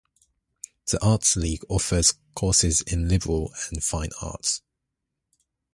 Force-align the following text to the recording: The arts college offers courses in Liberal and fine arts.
The 0.87 0.99
arts 1.05 1.35
college 1.35 1.59
offers 1.69 2.15
courses 2.33 2.81
in 2.81 3.07
Liberal 3.07 3.53
and 3.69 3.83
fine 3.83 4.09
arts. 4.19 4.63